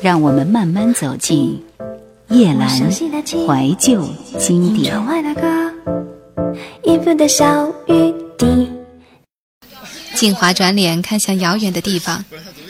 [0.00, 1.62] 让我们慢慢走进
[2.28, 4.94] 夜阑怀旧经典。
[10.14, 12.24] 静华转脸看向遥远的地方，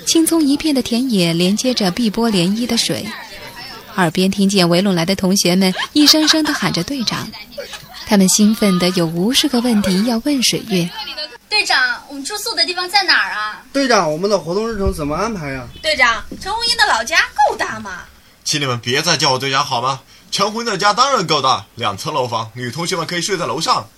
[0.07, 3.07] 青葱一片的田野连接着碧波涟漪的水，
[3.97, 7.29] 耳边听见围拢来的同学们一声声的喊着队长，
[8.07, 10.89] 他们兴奋的有无数个问题要问水月。
[11.59, 13.65] 队长，我们住宿的地方在哪儿啊？
[13.73, 15.67] 队长，我们的活动日程怎么安排呀？
[15.83, 18.05] 队长，陈红英的老家够大吗？
[18.45, 20.01] 请你们别再叫我队长好吗？
[20.31, 23.89] 陈红英的家当然够大，两层楼房，女同学们可以睡在楼上。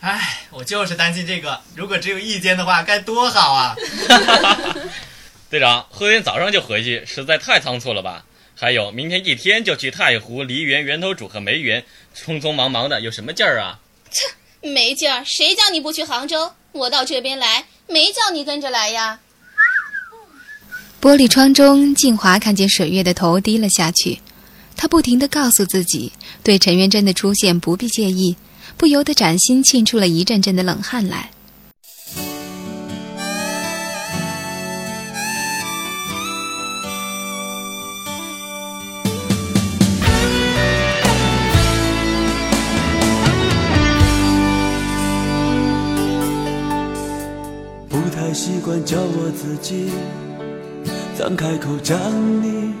[0.00, 3.76] 哎，我就是担心这个，如果只有一间的话，该多好啊！
[5.48, 8.24] 队长，后天早上就回去，实在太仓促了吧？
[8.56, 11.84] 还有，明天一天就去太湖、梨园、源头渚和梅园，
[12.16, 13.78] 匆匆忙忙的，有什么劲儿啊？
[14.10, 14.26] 切，
[14.68, 15.24] 没劲儿！
[15.24, 16.52] 谁叫你不去杭州？
[16.76, 19.20] 我到这边来，没叫你跟着来呀。
[21.00, 24.20] 玻璃窗中，静华看见水月的头低了下去，
[24.76, 28.36] 她不停的告诉自己，对陈元贞的出现不必介意，
[28.76, 31.30] 不由得掌心沁出了一阵阵的冷汗来。
[48.84, 49.90] 叫我自己
[51.18, 51.98] 张开口将
[52.42, 52.74] 你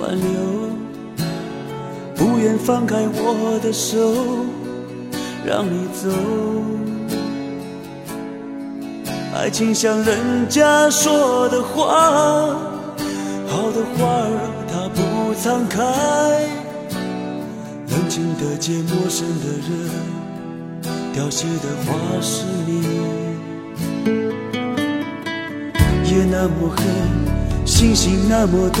[0.00, 0.26] 挽留，
[2.16, 3.96] 不愿放开我的手
[5.46, 6.08] 让你走。
[9.34, 12.56] 爱情像人家说的话，
[13.46, 14.30] 好的花儿
[14.70, 15.82] 它不常开，
[17.88, 19.70] 冷静的接陌生的人，
[21.12, 22.83] 凋谢的花是你。
[26.14, 26.84] 夜那么黑，
[27.64, 28.80] 星星那么多，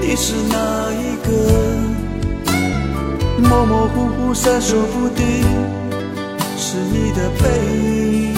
[0.00, 1.30] 你是哪一个？
[3.38, 5.24] 模模糊糊闪烁不定，
[6.56, 7.44] 是你的背
[8.10, 8.34] 影。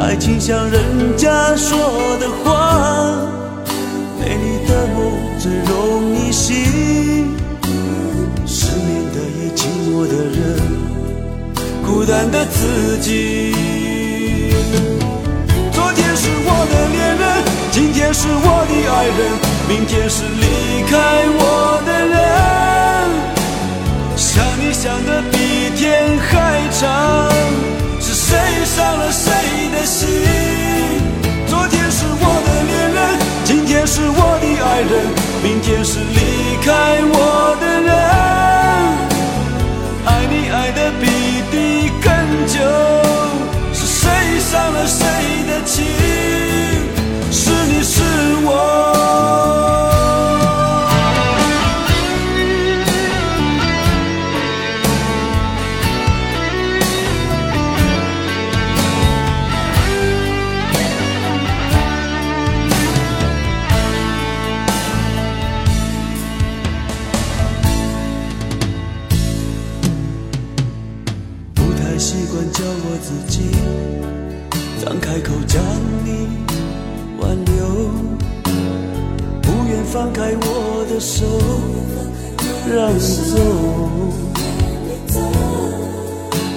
[0.00, 1.76] 爱情像人家说
[2.18, 3.14] 的话，
[4.18, 7.36] 美丽的梦最容易醒。
[8.46, 10.40] 失眠的夜，寂寞的人，
[11.84, 13.52] 孤单的自己。
[18.06, 19.18] 天是我的爱人，
[19.68, 20.46] 明天是离
[20.86, 20.94] 开
[21.40, 22.14] 我的人。
[24.14, 25.36] 想你想的比
[25.74, 26.30] 天还
[26.70, 26.86] 长，
[28.00, 29.32] 是谁伤了谁
[29.74, 30.06] 的心？
[31.48, 35.10] 昨天是我的恋人，今天是我的爱人，
[35.42, 36.70] 明天是离开
[37.10, 37.90] 我的人。
[40.06, 42.06] 爱你爱的比地更
[42.46, 42.54] 久，
[43.74, 45.02] 是谁伤了谁
[45.48, 46.45] 的情？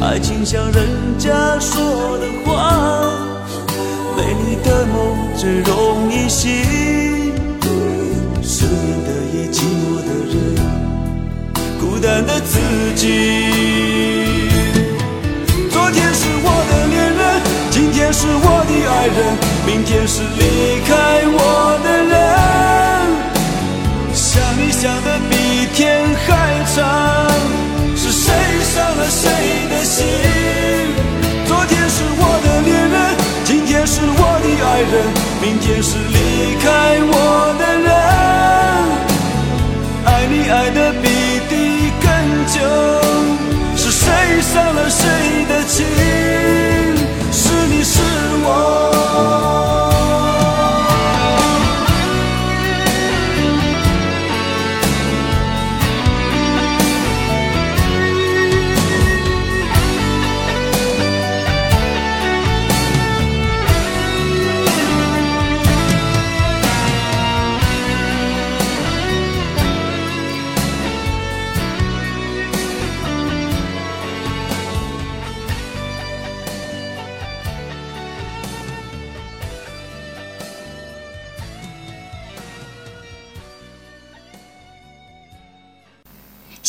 [0.09, 0.87] 爱情像人
[1.19, 3.13] 家说的话，
[4.17, 6.49] 美丽的梦最容易醒。
[8.41, 10.35] 失眠的夜，寂寞的人，
[11.79, 12.57] 孤单的自
[12.95, 13.05] 己。
[15.69, 17.21] 昨天是我的恋人，
[17.69, 19.37] 今天是我的爱人，
[19.67, 20.91] 明天是离开
[21.37, 22.17] 我的人。
[24.15, 25.35] 想你想的比
[25.75, 27.29] 天还长，
[27.95, 28.33] 是谁
[28.63, 29.68] 伤了谁
[29.99, 30.07] 心，
[31.47, 32.95] 昨天是我的恋人，
[33.43, 33.69] 今天？
[33.85, 34.93] 是我的爱人，
[35.41, 36.17] 明天是离
[36.61, 36.67] 开
[37.11, 37.13] 我
[37.59, 37.87] 的人。
[40.05, 41.05] 爱你爱的比
[41.49, 41.51] 地
[42.03, 42.05] 更
[42.53, 42.55] 久，
[43.75, 44.05] 是谁
[44.41, 45.01] 伤了谁
[45.49, 45.85] 的情？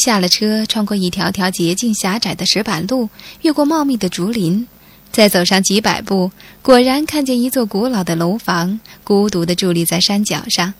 [0.00, 3.11] 下了车，穿过一条条洁净狭窄的石板路，
[3.43, 4.67] 越过茂密的竹林，
[5.12, 6.31] 再走上几百步，
[6.62, 10.73] 果然看见一座古老的楼房，孤独地伫立在山脚上。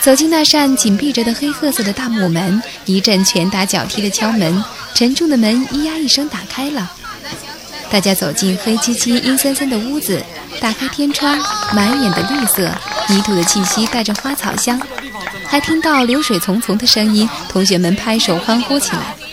[0.00, 4.62] 走进那扇紧闭着的黑褐色的大木门，一阵拳打脚踢的敲门，
[4.94, 6.92] 沉重的门咿呀一声打开了。
[7.90, 10.22] 大家走进黑漆漆、阴森森的屋子，
[10.60, 11.36] 打开天窗，
[11.72, 12.72] 满眼的绿色，
[13.08, 14.80] 泥土的气息带着花草香，
[15.56, 19.25] 还听到流水淙淙的声音，同学们拍手欢呼起来。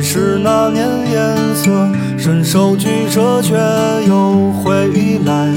[0.00, 0.82] 还是那年
[1.12, 1.70] 颜色，
[2.16, 3.54] 伸手举着却
[4.08, 4.88] 又回
[5.26, 5.52] 来，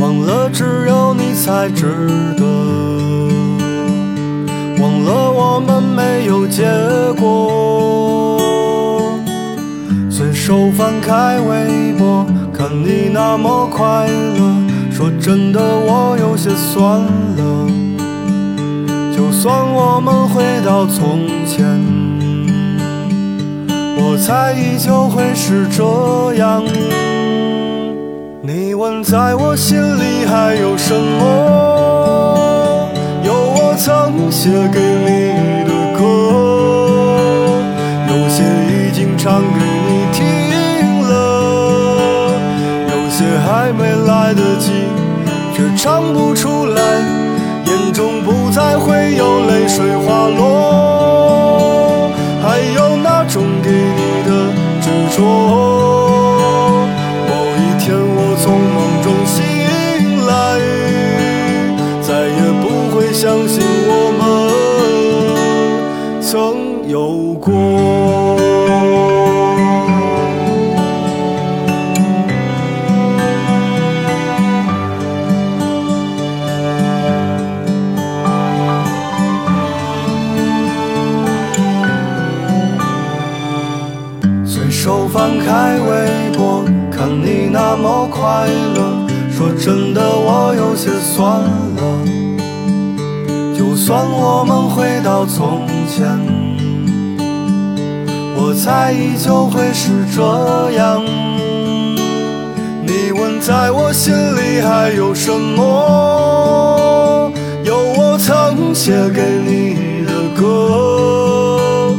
[0.00, 1.84] 忘了只有你才值
[2.34, 2.46] 得，
[4.80, 6.62] 忘了我们没有结
[7.20, 8.40] 果。
[10.10, 12.24] 随手翻开微博，
[12.54, 14.54] 看你那么快乐，
[14.90, 17.68] 说真的我有些酸了。
[19.14, 22.01] 就算我们回到从前。
[24.04, 26.60] 我猜依旧会是这样。
[28.42, 32.88] 你问在我心里还有什么？
[33.22, 35.08] 有我曾写给你
[35.64, 36.02] 的歌，
[38.08, 38.42] 有些
[38.74, 40.26] 已经唱给你听
[41.08, 41.12] 了，
[42.90, 44.72] 有些还没来得及，
[45.54, 46.82] 却唱不出来，
[47.66, 49.86] 眼中不再会有泪水
[84.84, 92.02] 手翻开微博，看你那么快乐，说真的我有些酸了。
[93.56, 96.18] 就算我们回到从前，
[98.34, 100.20] 我猜依旧会是这
[100.72, 101.00] 样。
[102.84, 107.30] 你问在我心里还有什么？
[107.62, 111.94] 有我曾写给你的歌，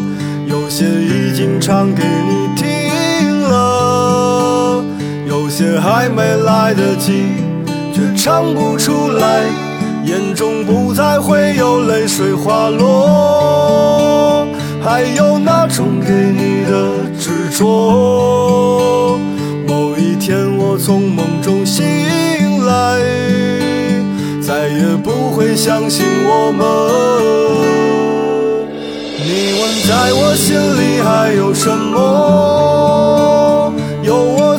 [0.47, 2.42] 有些已经唱给你。
[5.55, 7.13] 些还没来得及，
[7.93, 9.43] 却唱不出来，
[10.03, 14.47] 眼中不再会有泪水滑落。
[14.83, 19.19] 还有那种给你的执着，
[19.67, 21.85] 某一天我从梦中醒
[22.65, 22.99] 来，
[24.41, 26.65] 再也不会相信我们。
[29.23, 32.92] 你问在我心里还有什么？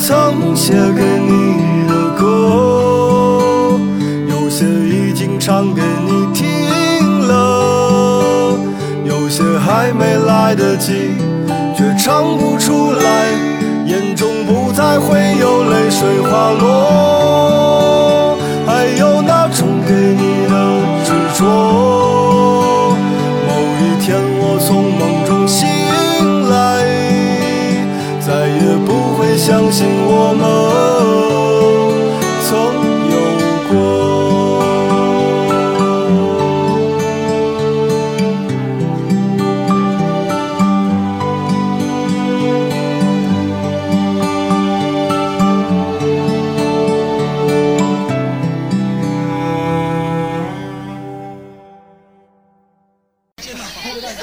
[0.06, 3.80] 曾写给你的歌，
[4.28, 6.46] 有些已经唱给你听
[7.26, 8.54] 了，
[9.06, 10.92] 有些还没来得及，
[11.74, 13.32] 却唱不出来，
[13.86, 18.36] 眼中不再会有泪水滑落。
[18.66, 20.54] 还有那种给你的
[21.06, 22.03] 执着，
[29.46, 30.42] 相信我们
[32.46, 32.50] 曾
[33.10, 33.16] 有
[33.68, 33.74] 过。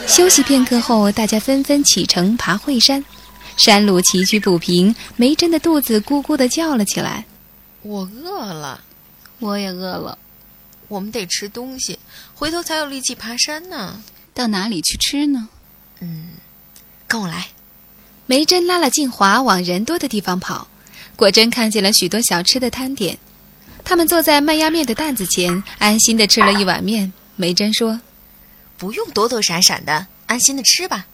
[0.08, 3.06] 休息片刻后，大家纷纷启程爬惠山。
[3.64, 7.26] 山路崎岖不平，梅珍的肚子咕咕的叫了起来。
[7.84, 8.84] 我饿了，
[9.38, 10.18] 我也饿了。
[10.88, 12.00] 我们得吃东西，
[12.34, 14.02] 回头才有力气爬山呢。
[14.34, 15.48] 到哪里去吃呢？
[16.00, 16.30] 嗯，
[17.08, 17.50] 跟我来。
[18.26, 20.68] 梅珍拉了静华往人多的地方跑，
[21.16, 23.20] 果真看见了许多小吃的摊点。
[23.84, 27.14] 他们坐在麦芽面的担子前，安心的吃了一碗面。
[27.36, 28.02] 梅珍说
[28.80, 31.06] ：“不用躲躲闪闪的，安心的吃吧。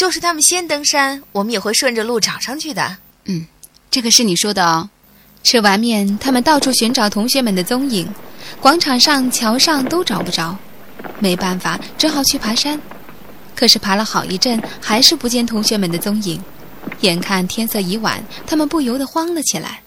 [0.00, 2.96] 就是他们先登山，我们也会顺着路找上去的。”
[3.28, 3.46] 嗯，
[3.90, 4.88] 这个是你说的哦。
[5.42, 8.08] 吃完面，他们到处寻找同学们的踪影，
[8.62, 10.56] 广场上、桥上都找不着。
[11.18, 12.80] 没办法，只好去爬山。
[13.54, 16.42] 可是爬了好一阵，还是不见同学们的踪影。
[17.02, 19.82] 眼看天色已晚，他们不由得慌了起来。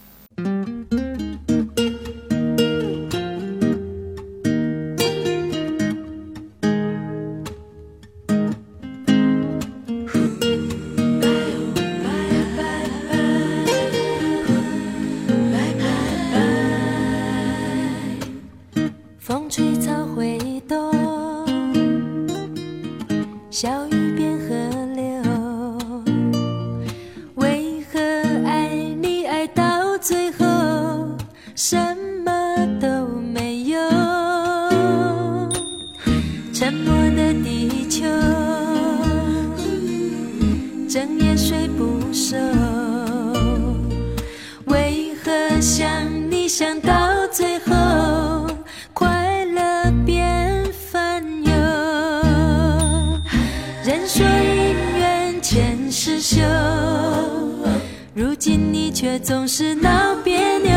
[59.13, 60.71] 却总是闹别扭。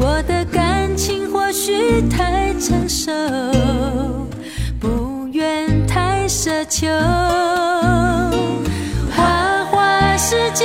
[0.00, 3.12] 我的感情或许太成熟，
[4.80, 6.88] 不愿太奢求。
[9.14, 10.64] 花花世界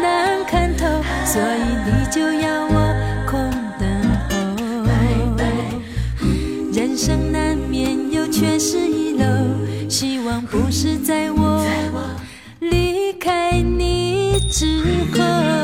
[0.00, 0.86] 难看透，
[1.24, 2.94] 所以你就要我
[3.28, 3.90] 空等
[4.30, 6.22] 候。
[6.72, 9.26] 人生难免有缺失遗漏，
[9.90, 11.66] 希望不是在我
[12.60, 15.55] 离开你之后。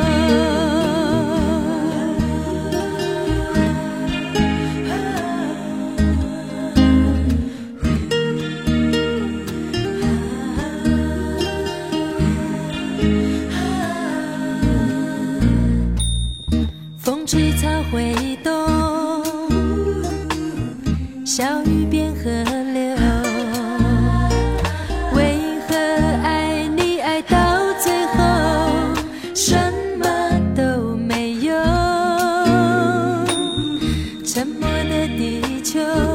[35.62, 36.11] 求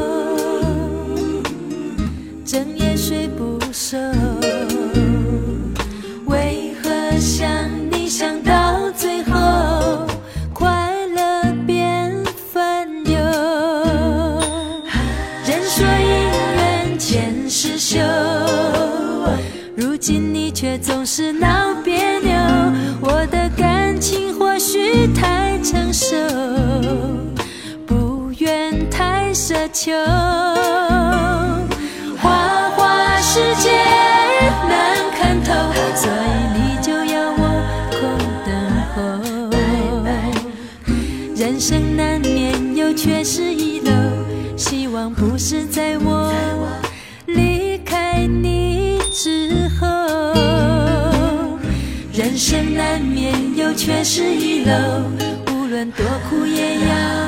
[29.80, 29.92] 求。
[32.20, 33.70] 花花世界
[34.68, 35.54] 难看透，
[35.96, 37.42] 所以你就要我
[37.92, 38.00] 空
[38.44, 38.50] 等
[38.96, 38.96] 候。
[41.36, 43.92] 人生难免有缺失遗漏。
[44.58, 46.34] 希望不是在我
[47.28, 49.86] 离开你之后，
[52.12, 54.74] 人生难免有缺失遗漏，
[55.54, 57.27] 无论多苦也要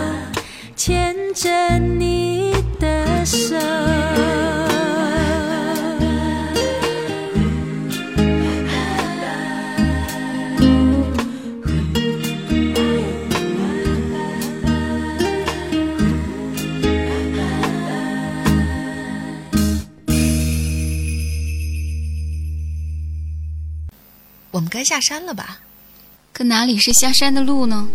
[0.90, 3.56] 牵着你的手。
[24.50, 25.60] 我们该下山了吧？
[26.34, 27.88] 可哪里是下山的路呢？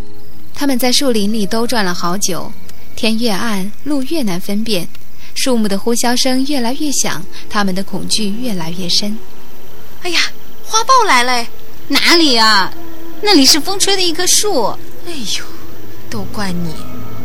[0.54, 2.52] 他们在树林里兜转了好久，
[2.94, 4.88] 天越暗，路越难分辨，
[5.34, 9.18] 树木的呼啸声越来越响，他们的恐惧越来越深。
[10.02, 10.20] 哎呀，
[10.64, 11.46] 花豹来了！
[11.88, 12.72] 哪里啊？
[13.22, 14.66] 那里是风吹的一棵树。
[15.06, 15.44] 哎呦，
[16.08, 16.72] 都怪你！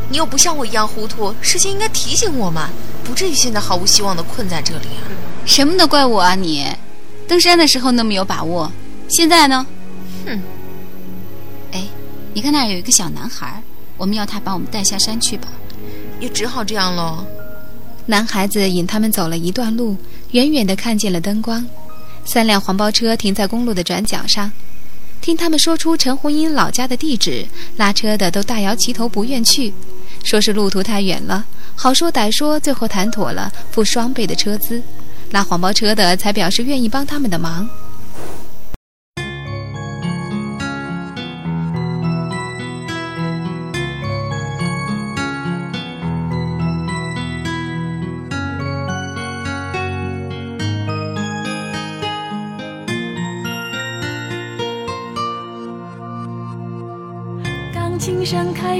[0.10, 2.70] 你又不像我一样糊涂，事先应该提醒我嘛，
[3.04, 5.06] 不至于现在毫无希望的困在这里啊！
[5.46, 6.66] 什么都怪我啊你！
[7.28, 8.72] 登山的时候那么有把握。
[9.08, 9.66] 现在呢？
[10.26, 10.42] 哼！
[11.72, 11.84] 哎，
[12.34, 13.62] 你看那儿有一个小男孩，
[14.00, 15.50] 我们要他把我们带下山去吧。
[16.20, 17.24] 也只好这样喽。
[18.08, 19.96] 男孩子引他们走了一段路，
[20.32, 21.64] 远远的看见了灯光，
[22.26, 24.52] 三辆黄包车停在公路的转角上。
[25.22, 27.46] 听他们说出陈红英老家的地址，
[27.78, 29.74] 拉车的都大摇其头不愿去，
[30.24, 31.46] 说是路途太远了。
[31.76, 34.82] 好说歹说，最后谈妥了，付双倍的车资。
[35.32, 37.70] 拉黄包车的才表示愿意帮他们的忙。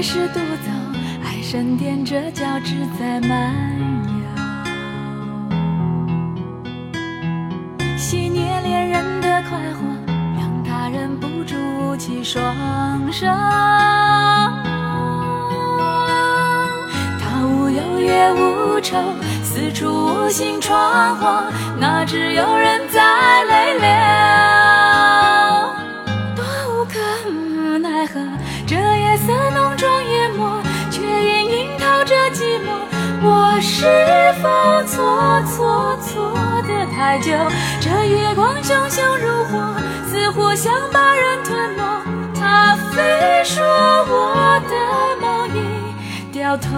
[0.00, 0.70] 开始独奏，
[1.22, 3.52] 爱神踮着脚趾在漫
[7.84, 9.84] 游，戏虐恋人的快活，
[10.38, 12.42] 让他忍不住舞起双
[13.12, 13.26] 手。
[17.20, 18.96] 他无忧也无愁，
[19.42, 21.44] 四处无心闯祸，
[21.78, 24.59] 哪知有人在泪流。
[29.80, 32.68] 色浓妆艳抹，却隐隐透着寂寞。
[33.22, 33.86] 我是
[34.42, 34.48] 否
[34.84, 36.34] 错错错
[36.68, 37.32] 得太久？
[37.80, 39.74] 这月光熊熊如火，
[40.06, 41.82] 似乎想把人吞没。
[42.38, 44.74] 他非说我的
[45.22, 45.58] 梦已
[46.30, 46.68] 掉头。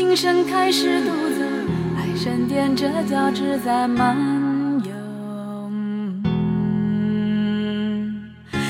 [0.00, 1.44] 琴声开始独奏，
[1.94, 4.16] 爱神踮着脚趾在漫
[4.82, 4.90] 游。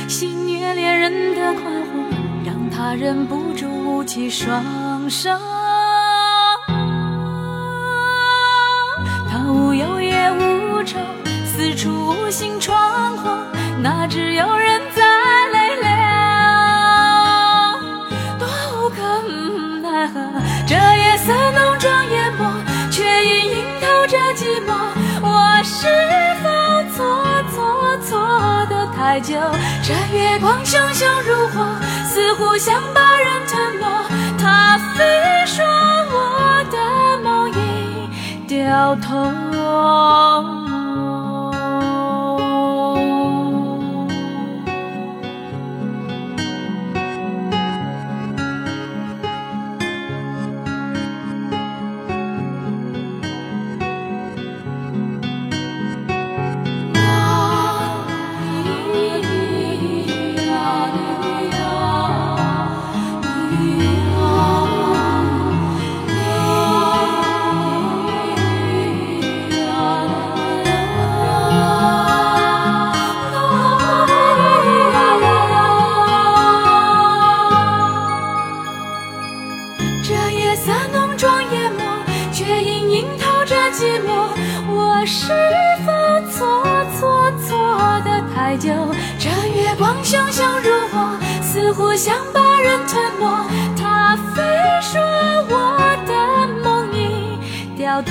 [0.08, 2.00] 戏虐恋人的快活，
[2.44, 5.30] 让他忍不住舞起双手。
[9.30, 10.98] 他无忧也无愁，
[11.44, 13.38] 四处无心闯祸，
[13.80, 15.04] 哪知有人在
[29.10, 29.34] 怀旧？
[29.82, 31.66] 这月光熊熊如火，
[32.06, 33.84] 似乎想把人吞没。
[34.38, 36.78] 他非说我的
[37.20, 40.59] 梦已掉头。
[88.50, 88.72] 怀旧？
[89.16, 93.24] 这月光熊熊如火，似乎想把人吞没。
[93.76, 94.42] 他非
[94.82, 95.00] 说
[95.48, 96.12] 我的
[96.64, 97.38] 梦已
[97.78, 98.10] 掉头。